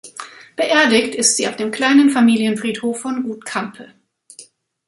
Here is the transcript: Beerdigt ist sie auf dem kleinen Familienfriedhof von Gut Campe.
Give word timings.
Beerdigt 0.55 1.13
ist 1.13 1.37
sie 1.37 1.47
auf 1.47 1.57
dem 1.57 1.69
kleinen 1.69 2.09
Familienfriedhof 2.09 3.01
von 3.01 3.21
Gut 3.21 3.45
Campe. 3.45 3.93